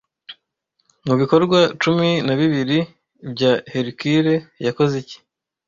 [1.05, 2.79] Mubikorwa cumi na bibiri
[3.33, 5.17] bya Hercules yakoze iki